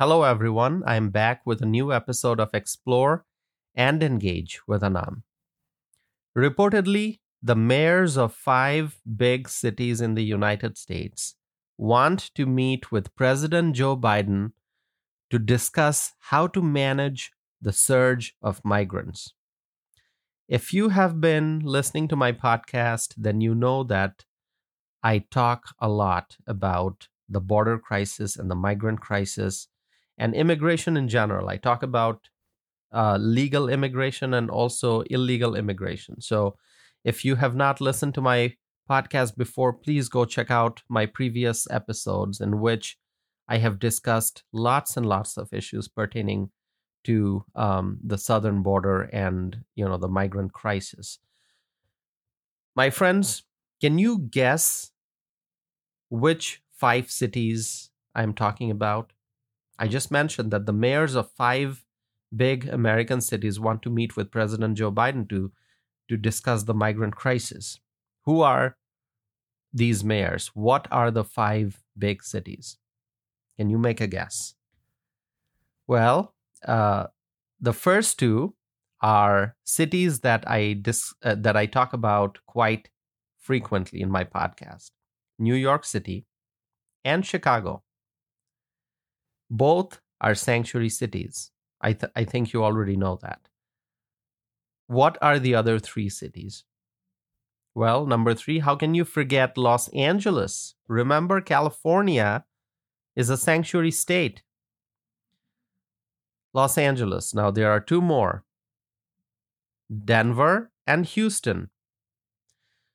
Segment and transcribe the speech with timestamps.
[0.00, 0.82] Hello, everyone.
[0.86, 3.26] I'm back with a new episode of Explore
[3.74, 5.24] and Engage with Anam.
[6.34, 11.34] Reportedly, the mayors of five big cities in the United States
[11.76, 14.52] want to meet with President Joe Biden
[15.28, 19.34] to discuss how to manage the surge of migrants.
[20.48, 24.24] If you have been listening to my podcast, then you know that
[25.02, 29.68] I talk a lot about the border crisis and the migrant crisis
[30.20, 31.48] and immigration in general.
[31.48, 32.28] I talk about
[32.92, 36.20] uh, legal immigration and also illegal immigration.
[36.20, 36.56] So,
[37.02, 38.54] if you have not listened to my
[38.88, 42.98] podcast before, please go check out my previous episodes in which
[43.48, 46.50] I have discussed lots and lots of issues pertaining
[47.04, 51.18] to um, the southern border and you know the migrant crisis.
[52.76, 53.44] My friends,
[53.80, 54.92] can you guess
[56.10, 59.12] which five cities I'm talking about?
[59.80, 61.86] I just mentioned that the mayors of five
[62.36, 65.52] big American cities want to meet with President Joe Biden to
[66.08, 67.80] to discuss the migrant crisis.
[68.26, 68.76] Who are
[69.72, 70.48] these mayors?
[70.54, 72.76] What are the five big cities?
[73.56, 74.54] Can you make a guess?
[75.86, 76.34] Well,
[76.66, 77.06] uh,
[77.60, 78.54] the first two
[79.00, 82.90] are cities that I dis- uh, that I talk about quite
[83.38, 84.90] frequently in my podcast:
[85.38, 86.26] New York City
[87.02, 87.82] and Chicago.
[89.50, 91.50] Both are sanctuary cities.
[91.80, 93.48] I th- I think you already know that.
[94.86, 96.64] What are the other three cities?
[97.74, 100.74] Well, number three, how can you forget Los Angeles?
[100.88, 102.44] Remember, California
[103.14, 104.42] is a sanctuary state.
[106.52, 107.32] Los Angeles.
[107.32, 108.44] Now, there are two more
[110.04, 111.70] Denver and Houston.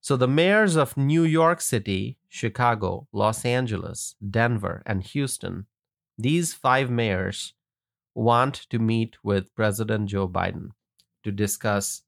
[0.00, 5.66] So, the mayors of New York City, Chicago, Los Angeles, Denver, and Houston,
[6.18, 7.54] these five mayors
[8.14, 10.70] want to meet with President Joe Biden
[11.22, 12.02] to discuss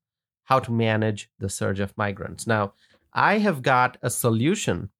[0.44, 2.46] how to manage the surge of migrants.
[2.46, 2.72] Now,
[3.12, 4.90] I have got a solution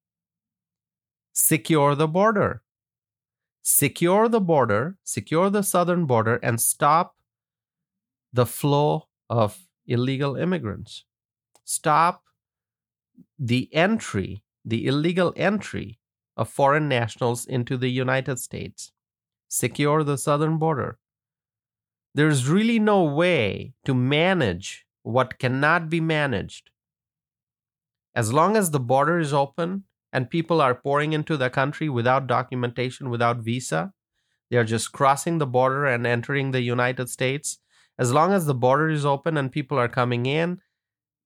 [1.33, 2.63] secure the border
[3.69, 7.17] secure the border, secure the southern border, and stop
[8.33, 11.05] the flow of illegal immigrants.
[11.65, 12.25] Stop
[13.39, 15.99] the entry, the illegal entry
[16.35, 18.93] of foreign nationals into the United States.
[19.49, 20.99] Secure the southern border.
[22.15, 26.71] There's really no way to manage what cannot be managed.
[28.15, 32.27] As long as the border is open, and people are pouring into the country without
[32.27, 33.93] documentation, without visa.
[34.51, 37.59] They are just crossing the border and entering the United States.
[37.99, 40.61] As long as the border is open and people are coming in,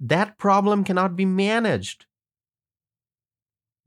[0.00, 2.06] that problem cannot be managed.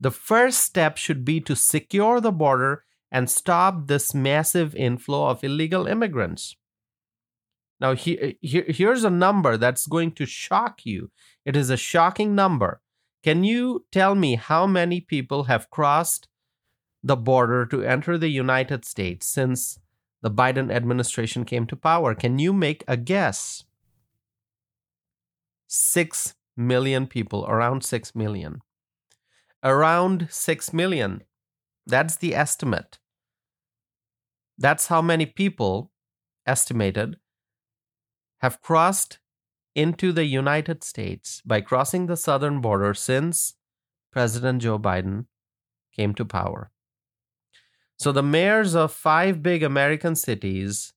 [0.00, 5.44] The first step should be to secure the border and stop this massive inflow of
[5.44, 6.56] illegal immigrants.
[7.80, 11.10] Now, here, uh, here, here's a number that's going to shock you.
[11.44, 12.80] It is a shocking number.
[13.22, 16.28] Can you tell me how many people have crossed
[17.02, 19.78] the border to enter the United States since
[20.22, 22.14] the Biden administration came to power?
[22.14, 23.64] Can you make a guess?
[25.66, 28.62] Six million people, around six million.
[29.62, 31.22] Around six million.
[31.86, 32.98] That's the estimate.
[34.58, 35.92] That's how many people
[36.46, 37.16] estimated
[38.40, 39.18] have crossed
[39.74, 43.54] into the United States by crossing the southern border since
[44.12, 45.26] President Joe Biden
[45.94, 46.70] came to power.
[47.98, 50.92] So, the mayors of five big American cities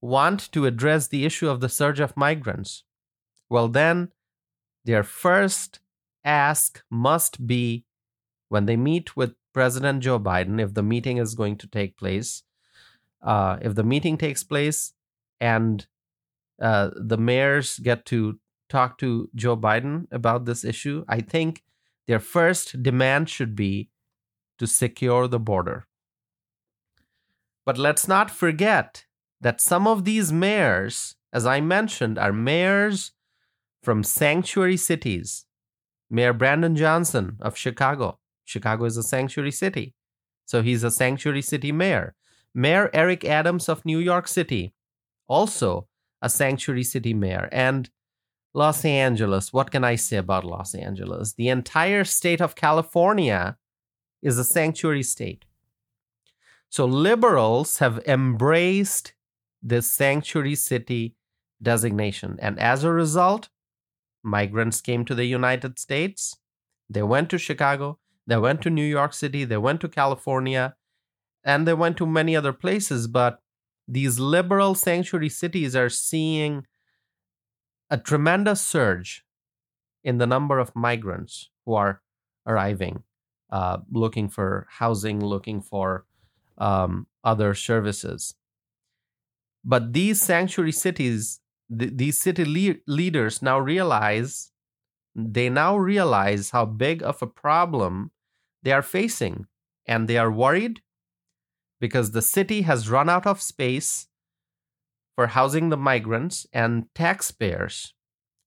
[0.00, 2.84] want to address the issue of the surge of migrants.
[3.48, 4.10] Well, then,
[4.84, 5.80] their first
[6.24, 7.84] ask must be
[8.48, 12.42] when they meet with President Joe Biden, if the meeting is going to take place,
[13.22, 14.92] uh, if the meeting takes place
[15.40, 15.86] and
[16.60, 21.64] uh, the mayors get to talk to Joe Biden about this issue, I think
[22.06, 23.90] their first demand should be
[24.58, 25.86] to secure the border.
[27.64, 29.04] But let's not forget
[29.40, 33.12] that some of these mayors, as I mentioned, are mayors
[33.82, 35.46] from sanctuary cities.
[36.10, 38.18] Mayor Brandon Johnson of Chicago.
[38.50, 39.94] Chicago is a sanctuary city.
[40.44, 42.16] So he's a sanctuary city mayor.
[42.52, 44.74] Mayor Eric Adams of New York City,
[45.28, 45.86] also
[46.20, 47.48] a sanctuary city mayor.
[47.52, 47.88] And
[48.52, 51.34] Los Angeles, what can I say about Los Angeles?
[51.34, 53.56] The entire state of California
[54.20, 55.44] is a sanctuary state.
[56.68, 59.14] So liberals have embraced
[59.62, 61.14] this sanctuary city
[61.62, 62.36] designation.
[62.42, 63.48] And as a result,
[64.24, 66.36] migrants came to the United States.
[66.88, 67.99] They went to Chicago.
[68.26, 69.44] They went to New York City.
[69.44, 70.76] They went to California.
[71.44, 73.40] and they went to many other places, but
[73.88, 76.66] these liberal sanctuary cities are seeing
[77.88, 79.24] a tremendous surge
[80.04, 82.02] in the number of migrants who are
[82.46, 83.04] arriving,
[83.50, 86.04] uh, looking for housing, looking for
[86.58, 88.34] um, other services.
[89.64, 91.40] But these sanctuary cities,
[91.76, 94.49] th- these city le- leaders now realize,
[95.34, 98.10] they now realize how big of a problem
[98.62, 99.46] they are facing.
[99.86, 100.80] And they are worried
[101.80, 104.06] because the city has run out of space
[105.14, 107.94] for housing the migrants and taxpayers.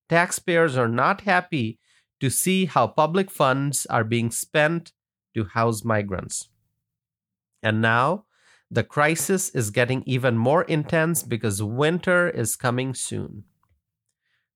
[0.10, 1.80] Taxpayers are not happy
[2.20, 4.94] to see how public funds are being spent
[5.34, 6.50] to house migrants.
[7.62, 8.26] And now
[8.70, 13.44] the crisis is getting even more intense because winter is coming soon.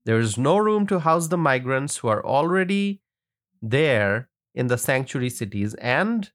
[0.07, 3.01] There is no room to house the migrants who are already
[3.61, 6.31] there in the sanctuary cities, and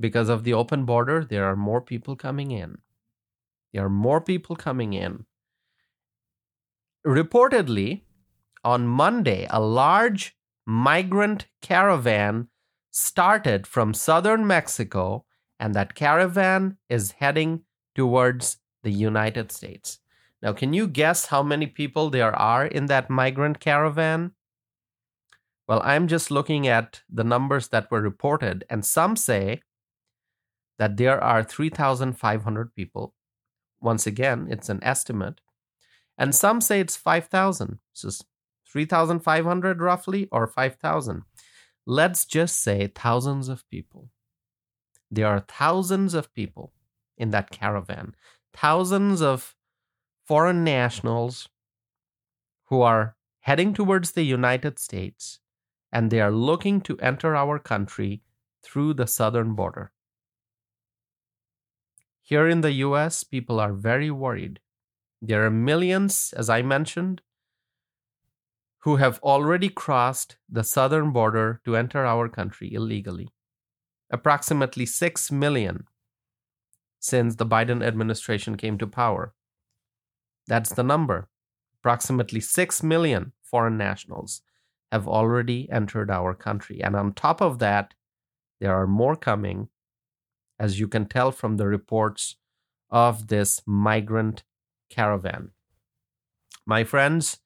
[0.00, 2.78] because of the open border, there are more people coming in.
[3.74, 5.26] There are more people coming in.
[7.06, 8.00] Reportedly,
[8.64, 10.34] on Monday, a large
[10.64, 12.48] migrant caravan
[12.90, 15.26] started from southern Mexico,
[15.60, 19.98] and that caravan is heading towards the United States.
[20.42, 24.32] Now, can you guess how many people there are in that migrant caravan?
[25.68, 29.62] Well, I'm just looking at the numbers that were reported, and some say
[30.78, 33.14] that there are 3,500 people.
[33.80, 35.40] Once again, it's an estimate.
[36.18, 37.78] And some say it's 5,000.
[37.92, 38.10] So
[38.68, 41.22] 3,500 roughly or 5,000.
[41.86, 44.08] Let's just say thousands of people.
[45.10, 46.72] There are thousands of people
[47.18, 48.14] in that caravan,
[48.54, 49.54] thousands of
[50.24, 51.48] foreign nationals
[52.66, 55.40] who are heading towards the United States
[55.92, 58.22] and they are looking to enter our country
[58.62, 59.92] through the southern border.
[62.22, 64.60] Here in the US, people are very worried.
[65.20, 67.20] There are millions, as I mentioned,
[68.80, 73.28] who have already crossed the southern border to enter our country illegally.
[74.10, 75.86] Approximately 6 million
[76.98, 79.34] since the Biden administration came to power.
[80.52, 81.30] That's the number.
[81.80, 84.42] Approximately 6 million foreign nationals
[84.90, 86.82] have already entered our country.
[86.82, 87.94] And on top of that,
[88.60, 89.70] there are more coming,
[90.58, 92.36] as you can tell from the reports
[92.90, 94.44] of this migrant
[94.90, 95.52] caravan.
[96.66, 97.38] My friends,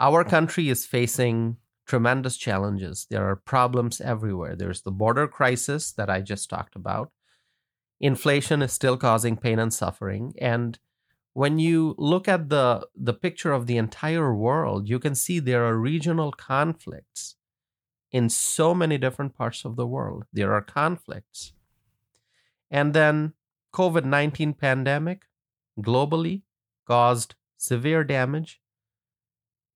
[0.00, 3.06] our country is facing tremendous challenges.
[3.08, 4.56] There are problems everywhere.
[4.56, 7.12] There's the border crisis that I just talked about.
[8.00, 10.34] Inflation is still causing pain and suffering.
[10.40, 10.76] And
[11.36, 15.66] when you look at the, the picture of the entire world, you can see there
[15.66, 17.36] are regional conflicts
[18.10, 20.24] in so many different parts of the world.
[20.32, 21.52] There are conflicts.
[22.70, 23.34] And then
[23.74, 25.26] COVID 19 pandemic
[25.78, 26.40] globally
[26.88, 28.62] caused severe damage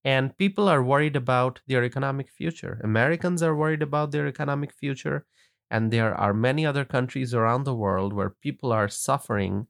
[0.03, 2.81] and people are worried about their economic future.
[2.83, 5.27] Americans are worried about their economic future.
[5.71, 9.67] And there are many other countries around the world where people are suffering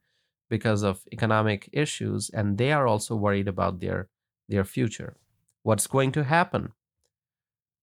[0.50, 2.28] because of economic issues.
[2.28, 4.08] And they are also worried about their,
[4.48, 5.16] their future.
[5.62, 6.72] What's going to happen?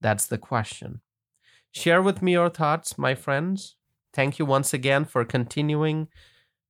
[0.02, 1.02] That's the question.
[1.72, 3.75] Share with me your thoughts, my friends.
[4.14, 6.08] Thank you once again for continuing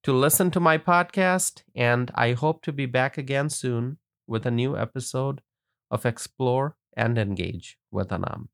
[0.03, 1.63] to listen to my podcast.
[1.75, 5.41] And I hope to be back again soon with a new episode
[5.89, 8.49] of Explore and Engage with Anam.